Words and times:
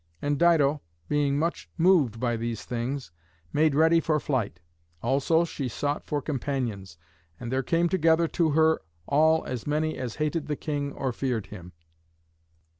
And 0.19 0.39
Dido, 0.39 0.81
being 1.07 1.37
much 1.37 1.69
moved 1.77 2.19
by 2.19 2.35
these 2.35 2.65
things, 2.65 3.11
made 3.53 3.75
ready 3.75 3.99
for 3.99 4.19
flight; 4.19 4.59
also 5.03 5.45
she 5.45 5.67
sought 5.67 6.07
for 6.07 6.23
companions, 6.23 6.97
and 7.39 7.51
there 7.51 7.61
came 7.61 7.87
together 7.87 8.27
to 8.29 8.49
her 8.49 8.81
all 9.05 9.45
as 9.45 9.67
many 9.67 9.99
as 9.99 10.15
hated 10.15 10.47
the 10.47 10.55
king 10.55 10.91
or 10.93 11.13
feared 11.13 11.45
him. 11.45 11.73